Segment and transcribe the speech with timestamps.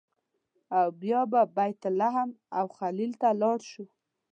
[0.79, 3.85] او بیا به بیت لحم او الخلیل ته لاړ شو.